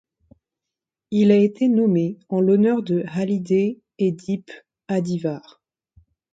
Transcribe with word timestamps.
Il 1.11 1.29
a 1.29 1.35
été 1.37 1.67
nommé 1.67 2.17
en 2.29 2.41
l'honneur 2.41 2.81
de 2.81 3.03
Halide 3.05 3.79
Edip 3.99 4.49
Adıvar. 4.87 5.61